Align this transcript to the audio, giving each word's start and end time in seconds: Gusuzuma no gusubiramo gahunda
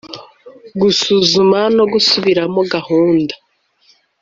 Gusuzuma 0.81 1.59
no 1.77 1.83
gusubiramo 1.93 2.61
gahunda 2.73 3.33